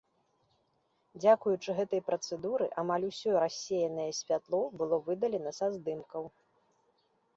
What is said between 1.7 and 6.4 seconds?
гэтай працэдуры, амаль усё рассеянае святло было выдалена са здымкаў.